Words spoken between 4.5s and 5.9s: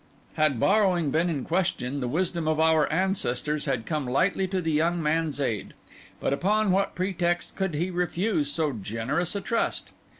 the young man's aid;